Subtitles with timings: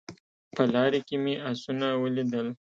[0.55, 2.47] په لاره کې مې اسونه ولیدل